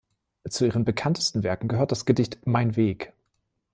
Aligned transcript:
Zu 0.49 0.65
ihren 0.65 0.83
bekanntesten 0.83 1.43
Werken 1.43 1.67
gehört 1.67 1.91
das 1.91 2.07
Gedicht 2.07 2.39
„Mein 2.47 2.75
Weg“. 2.75 3.13